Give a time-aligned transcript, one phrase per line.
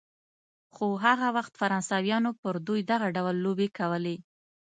[0.73, 4.15] خو هغه وخت فرانسویانو پر دوی دغه ډول لوبې کولې.